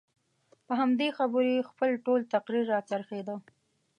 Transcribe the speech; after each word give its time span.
په 0.65 0.73
همدې 0.81 1.07
خبرو 1.17 1.49
یې 1.55 1.67
خپل 1.71 1.89
ټول 2.05 2.19
تقریر 2.33 2.65
راڅرخېده. 2.73 3.35